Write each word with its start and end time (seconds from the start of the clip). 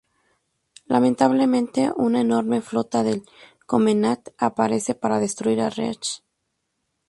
Lamentablemente 0.87 1.91
una 1.95 2.21
enorme 2.21 2.59
flota 2.61 3.03
del 3.03 3.21
Covenant 3.67 4.29
aparece 4.39 4.95
para 4.95 5.19
destruir 5.19 5.59
Reach. 5.59 6.23